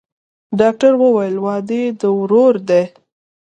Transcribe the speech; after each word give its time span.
ډاکتر 0.59 0.91
وويل 1.01 1.35
واده 1.45 1.75
يې 1.81 1.87
د 2.01 2.03
ورور 2.19 2.53
دىه. 2.67 2.83